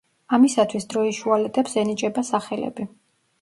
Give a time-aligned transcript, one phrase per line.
[0.35, 2.89] ამისათვის დროის შუალედებს ენიჭება სახელები.